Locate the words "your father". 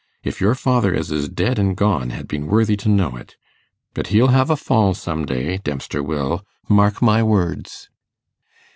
0.41-0.95